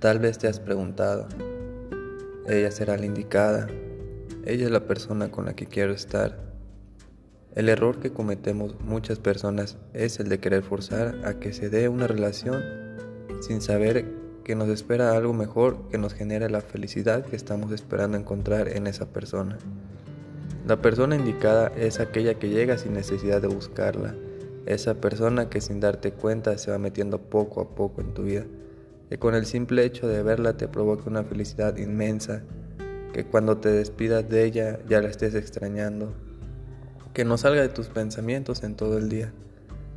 Tal 0.00 0.18
vez 0.18 0.38
te 0.38 0.48
has 0.48 0.60
preguntado, 0.60 1.26
ella 2.48 2.70
será 2.70 2.96
la 2.96 3.04
indicada, 3.04 3.66
ella 4.46 4.64
es 4.64 4.70
la 4.70 4.86
persona 4.86 5.30
con 5.30 5.44
la 5.44 5.52
que 5.52 5.66
quiero 5.66 5.92
estar. 5.92 6.38
El 7.54 7.68
error 7.68 8.00
que 8.00 8.10
cometemos 8.10 8.80
muchas 8.80 9.18
personas 9.18 9.76
es 9.92 10.18
el 10.18 10.30
de 10.30 10.38
querer 10.40 10.62
forzar 10.62 11.20
a 11.26 11.34
que 11.34 11.52
se 11.52 11.68
dé 11.68 11.90
una 11.90 12.06
relación 12.06 12.62
sin 13.42 13.60
saber 13.60 14.06
que 14.42 14.54
nos 14.54 14.70
espera 14.70 15.14
algo 15.14 15.34
mejor 15.34 15.86
que 15.90 15.98
nos 15.98 16.14
genere 16.14 16.48
la 16.48 16.62
felicidad 16.62 17.26
que 17.26 17.36
estamos 17.36 17.70
esperando 17.70 18.16
encontrar 18.16 18.68
en 18.68 18.86
esa 18.86 19.04
persona. 19.04 19.58
La 20.66 20.80
persona 20.80 21.14
indicada 21.14 21.72
es 21.76 22.00
aquella 22.00 22.38
que 22.38 22.48
llega 22.48 22.78
sin 22.78 22.94
necesidad 22.94 23.42
de 23.42 23.48
buscarla, 23.48 24.14
esa 24.64 24.94
persona 24.94 25.50
que 25.50 25.60
sin 25.60 25.78
darte 25.78 26.12
cuenta 26.12 26.56
se 26.56 26.70
va 26.70 26.78
metiendo 26.78 27.18
poco 27.18 27.60
a 27.60 27.74
poco 27.74 28.00
en 28.00 28.14
tu 28.14 28.22
vida 28.22 28.46
que 29.10 29.18
con 29.18 29.34
el 29.34 29.44
simple 29.44 29.84
hecho 29.84 30.06
de 30.06 30.22
verla 30.22 30.56
te 30.56 30.68
provoque 30.68 31.08
una 31.08 31.24
felicidad 31.24 31.76
inmensa, 31.78 32.42
que 33.12 33.26
cuando 33.26 33.58
te 33.58 33.68
despidas 33.68 34.28
de 34.28 34.44
ella 34.44 34.78
ya 34.88 35.02
la 35.02 35.08
estés 35.08 35.34
extrañando, 35.34 36.14
que 37.12 37.24
no 37.24 37.36
salga 37.36 37.60
de 37.60 37.70
tus 37.70 37.88
pensamientos 37.88 38.62
en 38.62 38.76
todo 38.76 38.98
el 38.98 39.08
día, 39.08 39.32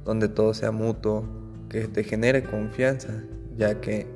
donde 0.04 0.30
todo 0.30 0.56
sea 0.56 0.72
mutuo, 0.72 1.28
que 1.70 1.88
te 1.88 2.04
genere 2.04 2.42
confianza, 2.42 3.24
ya 3.56 3.80
que 3.82 4.08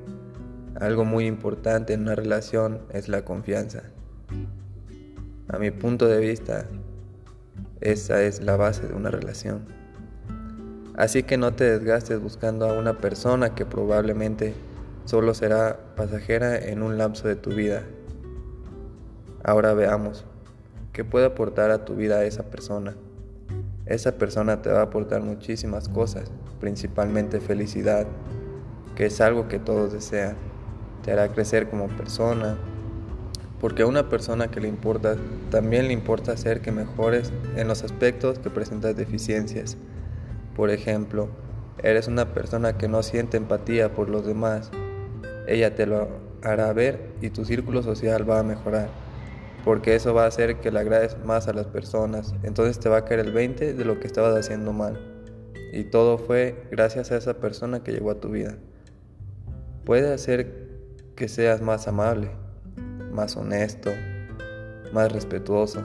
algo 0.79 1.05
muy 1.05 1.27
importante 1.27 1.93
en 1.93 2.01
una 2.01 2.15
relación 2.15 2.79
es 2.91 3.07
la 3.07 3.23
confianza. 3.23 3.84
A 5.48 5.59
mi 5.59 5.70
punto 5.70 6.07
de 6.07 6.17
vista, 6.17 6.65
esa 7.81 8.23
es 8.23 8.41
la 8.41 8.57
base 8.57 8.87
de 8.87 8.95
una 8.95 9.11
relación. 9.11 9.61
Así 10.95 11.21
que 11.21 11.37
no 11.37 11.54
te 11.54 11.65
desgastes 11.65 12.20
buscando 12.20 12.67
a 12.67 12.73
una 12.73 12.98
persona 12.98 13.54
que 13.54 13.63
probablemente 13.63 14.55
solo 15.08 15.34
será 15.34 15.80
pasajera 15.96 16.58
en 16.58 16.84
un 16.84 16.98
lapso 16.98 17.30
de 17.30 17.38
tu 17.38 17.52
vida. 17.52 17.84
Ahora 19.41 19.74
veamos, 19.74 20.26
¿qué 20.91 21.05
puede 21.05 21.27
aportar 21.27 21.72
a 21.72 21.86
tu 21.86 21.96
vida 21.96 22.26
esa 22.26 22.44
persona? 22.44 22.94
Esa 23.85 24.18
persona 24.18 24.62
te 24.62 24.70
va 24.70 24.80
a 24.80 24.84
aportar 24.84 25.22
muchísimas 25.22 25.88
cosas, 25.88 26.30
principalmente 26.60 27.40
felicidad, 27.40 28.05
que 28.96 29.05
es 29.05 29.22
algo 29.22 29.48
que 29.48 29.60
todos 29.60 29.94
desean. 29.94 30.35
Te 31.05 31.13
hará 31.13 31.30
crecer 31.30 31.70
como 31.70 31.88
persona, 31.88 32.58
porque 33.62 33.84
a 33.84 33.88
una 33.88 34.10
persona 34.10 34.52
que 34.52 34.60
le 34.60 34.68
importa 34.68 35.16
también 35.50 35.88
le 35.88 35.94
importa 35.94 36.34
hacer 36.34 36.60
que 36.60 36.74
mejores 36.74 37.32
en 37.55 37.70
los 37.70 37.85
aspectos 37.85 38.40
que 38.40 38.50
presentas 38.50 38.98
deficiencias. 38.98 39.78
Por 40.54 40.70
ejemplo, 40.70 41.30
eres 41.82 42.10
una 42.10 42.34
persona 42.34 42.78
que 42.78 42.90
no 42.90 43.04
siente 43.04 43.38
empatía 43.38 43.94
por 43.94 44.10
los 44.10 44.26
demás 44.26 44.70
ella 45.48 45.76
te 45.76 45.85
lo 45.85 46.07
hará 46.43 46.71
ver 46.73 46.99
y 47.21 47.29
tu 47.29 47.45
círculo 47.45 47.81
social 47.81 48.29
va 48.29 48.40
a 48.40 48.43
mejorar, 48.43 48.90
porque 49.63 49.95
eso 49.95 50.13
va 50.13 50.26
a 50.26 50.27
hacer 50.27 50.57
que 50.57 50.71
le 50.71 50.79
agrades 50.79 51.17
más 51.26 51.48
a 51.48 51.54
las 51.54 51.67
personas, 51.67 52.35
entonces 52.43 52.79
te 52.79 52.89
va 52.89 52.98
a 52.98 53.05
caer 53.05 53.21
el 53.21 53.31
20 53.31 53.73
de 53.73 53.85
lo 53.85 53.99
que 53.99 54.07
estabas 54.07 54.37
haciendo 54.37 54.73
mal. 54.73 54.99
Y 55.73 55.85
todo 55.85 56.17
fue 56.17 56.67
gracias 56.71 57.12
a 57.12 57.17
esa 57.17 57.35
persona 57.35 57.84
que 57.84 57.91
llegó 57.91 58.12
a 58.12 58.20
tu 58.20 58.29
vida. 58.29 58.55
Puede 59.85 60.13
hacer 60.13 60.67
que 61.15 61.27
seas 61.27 61.61
más 61.61 61.87
amable, 61.87 62.29
más 63.11 63.35
honesto, 63.35 63.91
más 64.94 65.11
respetuoso 65.11 65.84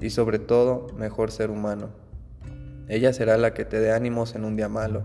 y 0.00 0.10
sobre 0.10 0.38
todo 0.38 0.86
mejor 0.96 1.30
ser 1.30 1.50
humano. 1.50 1.90
Ella 2.88 3.12
será 3.12 3.36
la 3.36 3.54
que 3.54 3.64
te 3.64 3.78
dé 3.78 3.92
ánimos 3.92 4.34
en 4.34 4.44
un 4.44 4.56
día 4.56 4.68
malo, 4.68 5.02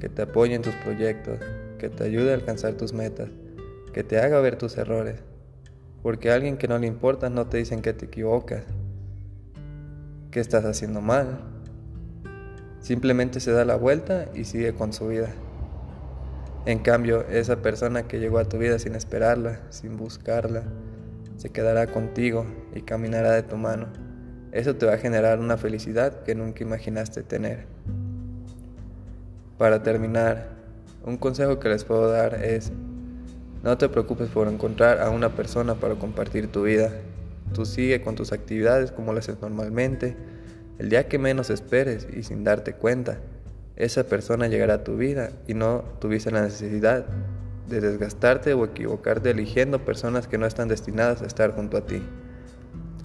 que 0.00 0.08
te 0.08 0.22
apoye 0.22 0.54
en 0.54 0.62
tus 0.62 0.74
proyectos, 0.74 1.38
que 1.78 1.88
te 1.88 2.04
ayude 2.04 2.30
a 2.30 2.34
alcanzar 2.34 2.74
tus 2.74 2.92
metas, 2.92 3.28
que 3.92 4.04
te 4.04 4.18
haga 4.18 4.40
ver 4.40 4.56
tus 4.56 4.76
errores. 4.78 5.20
Porque 6.02 6.30
a 6.30 6.34
alguien 6.34 6.56
que 6.56 6.68
no 6.68 6.78
le 6.78 6.86
importa 6.86 7.30
no 7.30 7.46
te 7.46 7.58
dicen 7.58 7.82
que 7.82 7.92
te 7.92 8.06
equivocas, 8.06 8.64
que 10.30 10.40
estás 10.40 10.64
haciendo 10.64 11.00
mal. 11.00 11.40
Simplemente 12.80 13.40
se 13.40 13.52
da 13.52 13.64
la 13.64 13.76
vuelta 13.76 14.26
y 14.34 14.44
sigue 14.44 14.74
con 14.74 14.92
su 14.92 15.08
vida. 15.08 15.30
En 16.66 16.80
cambio, 16.80 17.26
esa 17.28 17.62
persona 17.62 18.08
que 18.08 18.18
llegó 18.18 18.38
a 18.38 18.44
tu 18.44 18.58
vida 18.58 18.78
sin 18.78 18.94
esperarla, 18.94 19.60
sin 19.70 19.96
buscarla, 19.96 20.64
se 21.36 21.50
quedará 21.50 21.86
contigo 21.86 22.46
y 22.74 22.82
caminará 22.82 23.32
de 23.32 23.42
tu 23.42 23.56
mano. 23.56 23.86
Eso 24.52 24.74
te 24.74 24.86
va 24.86 24.94
a 24.94 24.98
generar 24.98 25.38
una 25.38 25.56
felicidad 25.56 26.22
que 26.22 26.34
nunca 26.34 26.64
imaginaste 26.64 27.22
tener. 27.22 27.66
Para 29.58 29.82
terminar, 29.82 30.55
un 31.06 31.16
consejo 31.16 31.60
que 31.60 31.68
les 31.68 31.84
puedo 31.84 32.10
dar 32.10 32.34
es, 32.34 32.72
no 33.62 33.78
te 33.78 33.88
preocupes 33.88 34.28
por 34.28 34.48
encontrar 34.48 35.00
a 35.00 35.10
una 35.10 35.30
persona 35.30 35.76
para 35.76 35.94
compartir 35.94 36.48
tu 36.50 36.64
vida. 36.64 36.90
Tú 37.54 37.64
sigue 37.64 38.00
con 38.02 38.16
tus 38.16 38.32
actividades 38.32 38.90
como 38.90 39.12
lo 39.12 39.20
haces 39.20 39.40
normalmente. 39.40 40.16
El 40.78 40.90
día 40.90 41.08
que 41.08 41.18
menos 41.18 41.48
esperes 41.48 42.06
y 42.12 42.24
sin 42.24 42.44
darte 42.44 42.74
cuenta, 42.74 43.18
esa 43.76 44.04
persona 44.04 44.48
llegará 44.48 44.74
a 44.74 44.84
tu 44.84 44.96
vida 44.96 45.30
y 45.46 45.54
no 45.54 45.84
tuviste 46.00 46.30
la 46.30 46.42
necesidad 46.42 47.06
de 47.68 47.80
desgastarte 47.80 48.52
o 48.54 48.64
equivocarte 48.64 49.30
eligiendo 49.30 49.84
personas 49.84 50.26
que 50.26 50.38
no 50.38 50.46
están 50.46 50.68
destinadas 50.68 51.22
a 51.22 51.26
estar 51.26 51.52
junto 51.52 51.76
a 51.76 51.86
ti. 51.86 52.02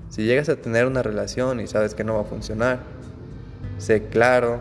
Si 0.09 0.23
llegas 0.23 0.49
a 0.49 0.55
tener 0.55 0.87
una 0.87 1.03
relación 1.03 1.59
y 1.59 1.67
sabes 1.67 1.93
que 1.93 2.03
no 2.03 2.15
va 2.15 2.21
a 2.21 2.25
funcionar, 2.25 2.79
sé 3.77 4.03
claro, 4.07 4.59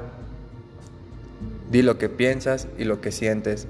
Di 1.70 1.82
lo 1.82 1.98
que 1.98 2.08
piensas 2.08 2.66
y 2.78 2.84
lo 2.84 3.00
que 3.00 3.12
sientes. 3.12 3.69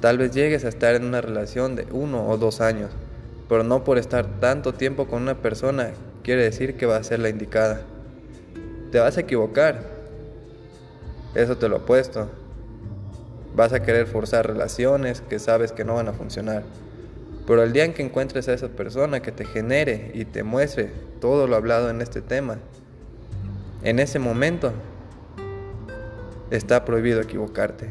Tal 0.00 0.18
vez 0.18 0.32
llegues 0.32 0.64
a 0.64 0.68
estar 0.68 0.96
en 0.96 1.04
una 1.04 1.20
relación 1.20 1.76
de 1.76 1.86
uno 1.92 2.26
o 2.28 2.36
dos 2.36 2.60
años, 2.60 2.90
pero 3.48 3.62
no 3.62 3.84
por 3.84 3.98
estar 3.98 4.40
tanto 4.40 4.74
tiempo 4.74 5.06
con 5.06 5.22
una 5.22 5.36
persona 5.36 5.92
quiere 6.24 6.42
decir 6.42 6.76
que 6.76 6.86
va 6.86 6.96
a 6.96 7.04
ser 7.04 7.20
la 7.20 7.28
indicada. 7.28 7.82
Te 8.90 8.98
vas 8.98 9.16
a 9.16 9.20
equivocar. 9.20 9.82
Eso 11.34 11.56
te 11.56 11.68
lo 11.68 11.76
apuesto. 11.76 12.28
Vas 13.54 13.72
a 13.72 13.82
querer 13.82 14.06
forzar 14.06 14.46
relaciones 14.46 15.20
que 15.20 15.38
sabes 15.38 15.70
que 15.70 15.84
no 15.84 15.94
van 15.94 16.08
a 16.08 16.12
funcionar. 16.12 16.64
Pero 17.46 17.62
el 17.62 17.72
día 17.72 17.84
en 17.84 17.94
que 17.94 18.02
encuentres 18.02 18.48
a 18.48 18.54
esa 18.54 18.68
persona 18.68 19.20
que 19.20 19.32
te 19.32 19.44
genere 19.44 20.10
y 20.14 20.24
te 20.24 20.42
muestre 20.42 20.90
todo 21.20 21.46
lo 21.46 21.54
hablado 21.56 21.90
en 21.90 22.00
este 22.00 22.20
tema, 22.20 22.58
en 23.82 23.98
ese 23.98 24.18
momento 24.18 24.72
está 26.52 26.84
prohibido 26.84 27.20
equivocarte. 27.20 27.90